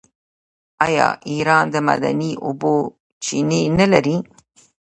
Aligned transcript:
آیا 0.85 1.07
ایران 1.31 1.65
د 1.73 1.75
معدني 1.87 2.31
اوبو 2.45 2.73
چینې 3.23 3.61
نلري؟ 3.77 4.17